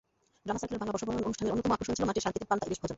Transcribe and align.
Drama 0.45 0.59
সার্কেলের 0.61 0.81
বাংলা 0.81 0.93
বর্ষবরণ 0.95 1.25
অনুষ্ঠানের 1.27 1.53
অন্যতম 1.53 1.73
আকর্ষণ 1.75 1.95
ছিল 1.97 2.05
মাটির 2.09 2.23
সানকিতে 2.25 2.45
পান্তা-ইলিশ 2.49 2.79
ভোজন। 2.81 2.89